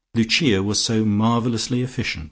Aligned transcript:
Lucia 0.15 0.63
was 0.63 0.81
so 0.83 1.05
marvellously 1.05 1.83
efficient. 1.83 2.19